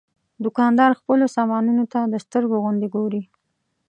[0.43, 3.23] دوکاندار خپلو سامانونو ته د سترګو غوندې ګوري.